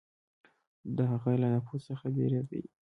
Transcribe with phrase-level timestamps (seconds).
[0.95, 2.61] د هغه له نفوذ څخه بېرېدی.